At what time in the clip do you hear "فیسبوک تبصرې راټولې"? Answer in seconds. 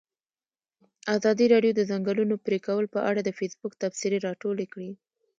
3.37-4.65